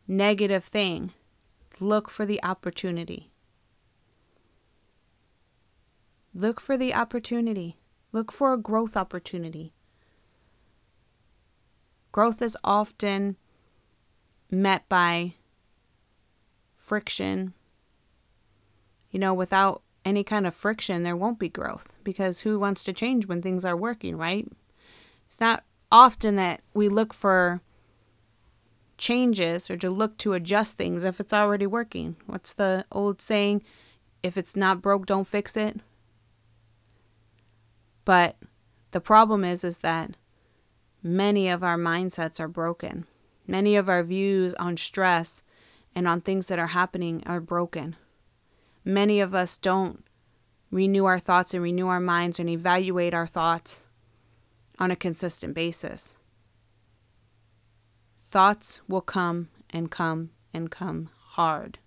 negative 0.08 0.66
thing, 0.66 1.14
look 1.80 2.10
for 2.10 2.26
the 2.26 2.44
opportunity. 2.44 3.32
Look 6.34 6.60
for 6.60 6.76
the 6.78 6.94
opportunity. 6.94 7.80
Look 8.12 8.32
for 8.32 8.54
a 8.54 8.58
growth 8.58 8.98
opportunity. 8.98 9.74
Growth 12.12 12.42
is 12.42 12.58
often 12.64 13.38
met 14.52 14.88
by 14.90 15.36
friction. 16.76 17.54
You 19.12 19.20
know, 19.20 19.34
without 19.34 19.82
any 20.06 20.24
kind 20.24 20.46
of 20.46 20.54
friction, 20.54 21.04
there 21.04 21.16
won't 21.16 21.40
be 21.40 21.50
growth 21.50 21.92
because 22.04 22.42
who 22.42 22.60
wants 22.60 22.84
to 22.84 22.94
change 22.94 23.26
when 23.26 23.42
things 23.42 23.66
are 23.66 23.76
working, 23.76 24.16
right? 24.16 24.48
It's 25.26 25.42
not 25.42 25.64
often 25.92 26.36
that 26.36 26.62
we 26.74 26.88
look 26.88 27.14
for 27.14 27.62
changes 28.98 29.70
or 29.70 29.78
to 29.78 29.90
look 29.90 30.18
to 30.20 30.34
adjust 30.34 30.78
things 30.78 31.04
if 31.04 31.20
it's 31.20 31.34
already 31.34 31.68
working. 31.68 32.16
What's 32.28 32.54
the 32.54 32.86
old 32.92 33.22
saying? 33.22 33.64
If 34.24 34.38
it's 34.38 34.56
not 34.56 34.82
broke, 34.82 35.06
don't 35.06 35.28
fix 35.28 35.58
it. 35.58 35.80
But 38.06 38.38
the 38.92 39.02
problem 39.02 39.44
is 39.44 39.64
is 39.64 39.80
that 39.80 40.16
many 41.04 41.50
of 41.50 41.64
our 41.64 41.78
mindsets 41.78 42.40
are 42.40 42.48
broken. 42.48 43.06
Many 43.48 43.76
of 43.76 43.90
our 43.90 44.04
views 44.04 44.54
on 44.56 44.78
stress 44.78 45.44
and 45.94 46.08
on 46.08 46.22
things 46.22 46.48
that 46.48 46.60
are 46.60 46.68
happening 46.68 47.24
are 47.26 47.40
broken. 47.40 47.96
Many 48.88 49.20
of 49.20 49.34
us 49.34 49.58
don't 49.58 50.06
renew 50.70 51.06
our 51.06 51.18
thoughts 51.18 51.56
and 51.56 51.64
renew 51.64 51.88
our 51.88 52.00
minds 52.00 52.40
and 52.40 52.48
evaluate 52.48 53.16
our 53.16 53.26
thoughts 53.26 53.88
on 54.78 54.92
a 54.92 54.96
consistent 54.96 55.56
basis. 55.56 56.18
Thoughts 58.20 58.82
will 58.88 59.02
come 59.02 59.50
and 59.72 59.90
come 59.90 60.30
and 60.54 60.70
come 60.70 61.10
hard. 61.30 61.80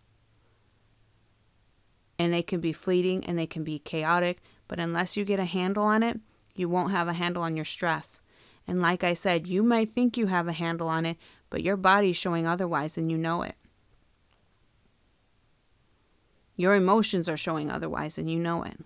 And 2.18 2.32
they 2.32 2.42
can 2.42 2.61
be 2.61 2.72
fleeting 2.72 3.24
and 3.24 3.38
they 3.38 3.46
can 3.46 3.62
be 3.62 3.78
chaotic, 3.78 4.40
but 4.66 4.80
unless 4.80 5.16
you 5.16 5.24
get 5.24 5.38
a 5.38 5.44
handle 5.44 5.84
on 5.84 6.02
it, 6.02 6.18
you 6.56 6.68
won't 6.68 6.90
have 6.90 7.06
a 7.06 7.12
handle 7.12 7.44
on 7.44 7.54
your 7.54 7.64
stress. 7.64 8.20
And 8.66 8.82
like 8.82 9.04
I 9.04 9.14
said, 9.14 9.46
you 9.46 9.62
might 9.62 9.88
think 9.88 10.16
you 10.16 10.26
have 10.26 10.48
a 10.48 10.52
handle 10.52 10.88
on 10.88 11.06
it, 11.06 11.16
but 11.48 11.62
your 11.62 11.76
body's 11.76 12.16
showing 12.16 12.46
otherwise 12.46 12.98
and 12.98 13.08
you 13.08 13.16
know 13.16 13.42
it. 13.42 13.54
Your 16.59 16.75
emotions 16.75 17.29
are 17.29 17.37
showing 17.37 17.71
otherwise 17.71 18.18
and 18.18 18.29
you 18.29 18.38
know 18.38 18.64
it. 18.64 18.77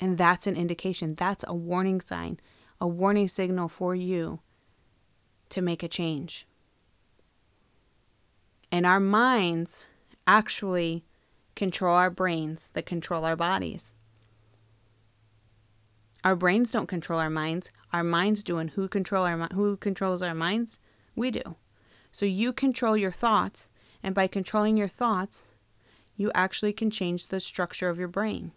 And 0.00 0.16
that's 0.16 0.46
an 0.46 0.56
indication, 0.56 1.14
that's 1.14 1.44
a 1.46 1.54
warning 1.54 2.00
sign, 2.00 2.40
a 2.80 2.88
warning 2.88 3.28
signal 3.28 3.68
for 3.68 3.94
you 3.94 4.40
to 5.50 5.60
make 5.60 5.82
a 5.82 5.88
change. 5.88 6.46
And 8.72 8.86
our 8.86 8.98
minds 8.98 9.86
actually 10.26 11.04
control 11.54 11.94
our 11.94 12.08
brains 12.08 12.70
that 12.72 12.86
control 12.86 13.26
our 13.26 13.36
bodies. 13.36 13.92
Our 16.24 16.36
brains 16.36 16.72
don't 16.72 16.86
control 16.86 17.18
our 17.18 17.30
minds. 17.30 17.70
Our 17.92 18.04
minds 18.04 18.42
do, 18.42 18.56
and 18.56 18.70
who 18.70 18.88
control 18.88 19.24
our 19.24 19.48
who 19.52 19.76
controls 19.76 20.22
our 20.22 20.34
minds? 20.34 20.78
We 21.14 21.30
do. 21.30 21.56
So 22.10 22.26
you 22.26 22.52
control 22.52 22.96
your 22.96 23.10
thoughts, 23.12 23.69
and 24.02 24.14
by 24.14 24.26
controlling 24.26 24.76
your 24.76 24.88
thoughts, 24.88 25.44
you 26.16 26.30
actually 26.34 26.72
can 26.72 26.90
change 26.90 27.26
the 27.26 27.40
structure 27.40 27.88
of 27.88 27.98
your 27.98 28.08
brain. 28.08 28.52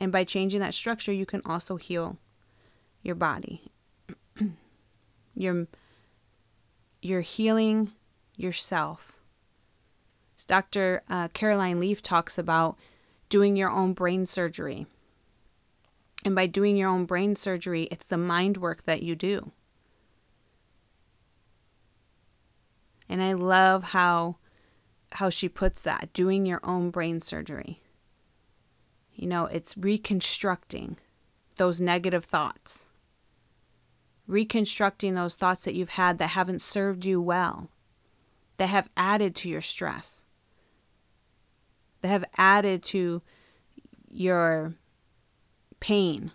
And 0.00 0.10
by 0.10 0.24
changing 0.24 0.60
that 0.60 0.74
structure, 0.74 1.12
you 1.12 1.26
can 1.26 1.42
also 1.44 1.76
heal 1.76 2.18
your 3.02 3.14
body. 3.14 3.62
you're, 5.34 5.66
you're 7.00 7.20
healing 7.20 7.92
yourself. 8.36 9.12
As 10.36 10.44
Dr. 10.44 11.02
Uh, 11.08 11.28
Caroline 11.28 11.78
Leaf 11.78 12.02
talks 12.02 12.36
about 12.36 12.76
doing 13.28 13.56
your 13.56 13.70
own 13.70 13.92
brain 13.92 14.26
surgery. 14.26 14.86
And 16.24 16.34
by 16.34 16.46
doing 16.46 16.76
your 16.76 16.88
own 16.88 17.04
brain 17.04 17.36
surgery, 17.36 17.84
it's 17.90 18.06
the 18.06 18.18
mind 18.18 18.56
work 18.56 18.82
that 18.82 19.02
you 19.02 19.14
do. 19.14 19.52
And 23.12 23.22
I 23.22 23.34
love 23.34 23.82
how 23.82 24.36
how 25.10 25.28
she 25.28 25.46
puts 25.46 25.82
that, 25.82 26.08
doing 26.14 26.46
your 26.46 26.60
own 26.64 26.88
brain 26.88 27.20
surgery. 27.20 27.82
You 29.14 29.26
know, 29.26 29.44
it's 29.44 29.76
reconstructing 29.76 30.96
those 31.56 31.78
negative 31.78 32.24
thoughts. 32.24 32.88
Reconstructing 34.26 35.14
those 35.14 35.34
thoughts 35.34 35.64
that 35.64 35.74
you've 35.74 35.90
had 35.90 36.16
that 36.16 36.28
haven't 36.28 36.62
served 36.62 37.04
you 37.04 37.20
well, 37.20 37.68
that 38.56 38.70
have 38.70 38.88
added 38.96 39.36
to 39.36 39.48
your 39.50 39.60
stress, 39.60 40.24
that 42.00 42.08
have 42.08 42.24
added 42.38 42.82
to 42.84 43.20
your 44.08 44.72
pain, 45.80 46.30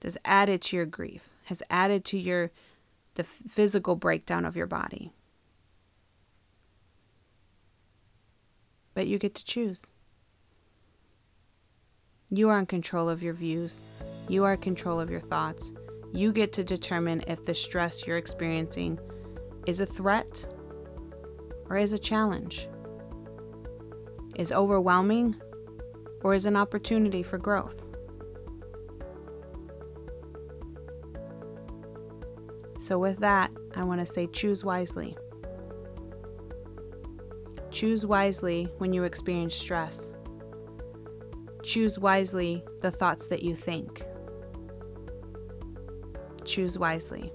that's 0.00 0.18
added 0.24 0.60
to 0.62 0.76
your 0.76 0.86
grief, 0.86 1.28
has 1.44 1.62
added 1.70 2.04
to 2.06 2.18
your 2.18 2.50
the 3.14 3.22
physical 3.22 3.94
breakdown 3.94 4.44
of 4.44 4.56
your 4.56 4.66
body. 4.66 5.12
But 8.94 9.06
you 9.06 9.18
get 9.18 9.34
to 9.36 9.44
choose. 9.44 9.90
You 12.30 12.48
are 12.48 12.58
in 12.58 12.66
control 12.66 13.08
of 13.08 13.22
your 13.22 13.34
views. 13.34 13.84
You 14.28 14.44
are 14.44 14.52
in 14.52 14.60
control 14.60 15.00
of 15.00 15.10
your 15.10 15.20
thoughts. 15.20 15.72
You 16.12 16.32
get 16.32 16.52
to 16.54 16.64
determine 16.64 17.24
if 17.26 17.44
the 17.44 17.54
stress 17.54 18.06
you're 18.06 18.16
experiencing 18.16 18.98
is 19.66 19.80
a 19.80 19.86
threat 19.86 20.46
or 21.68 21.76
is 21.76 21.92
a 21.92 21.98
challenge, 21.98 22.68
is 24.36 24.52
overwhelming 24.52 25.36
or 26.22 26.34
is 26.34 26.46
an 26.46 26.56
opportunity 26.56 27.22
for 27.22 27.38
growth. 27.38 27.86
So, 32.78 32.98
with 32.98 33.18
that, 33.18 33.50
I 33.76 33.84
want 33.84 34.00
to 34.00 34.06
say 34.06 34.26
choose 34.26 34.64
wisely. 34.64 35.16
Choose 37.70 38.04
wisely 38.04 38.68
when 38.78 38.92
you 38.92 39.04
experience 39.04 39.54
stress. 39.54 40.12
Choose 41.62 41.98
wisely 41.98 42.64
the 42.80 42.90
thoughts 42.90 43.26
that 43.26 43.42
you 43.42 43.54
think. 43.54 44.02
Choose 46.44 46.78
wisely 46.78 47.32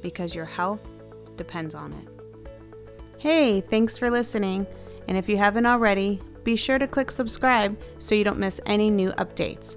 because 0.00 0.34
your 0.34 0.44
health 0.44 0.86
depends 1.36 1.74
on 1.74 1.92
it. 1.92 2.08
Hey, 3.18 3.60
thanks 3.60 3.96
for 3.96 4.10
listening. 4.10 4.66
And 5.08 5.16
if 5.16 5.28
you 5.28 5.36
haven't 5.36 5.66
already, 5.66 6.20
be 6.44 6.56
sure 6.56 6.78
to 6.78 6.88
click 6.88 7.10
subscribe 7.10 7.78
so 7.98 8.14
you 8.14 8.24
don't 8.24 8.38
miss 8.38 8.60
any 8.66 8.90
new 8.90 9.10
updates. 9.12 9.76